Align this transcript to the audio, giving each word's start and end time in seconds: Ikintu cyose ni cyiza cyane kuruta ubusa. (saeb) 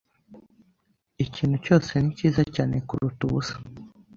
Ikintu 1.25 1.57
cyose 1.65 1.91
ni 1.99 2.11
cyiza 2.17 2.43
cyane 2.55 2.75
kuruta 2.87 3.21
ubusa. 3.27 3.55
(saeb) 3.57 3.75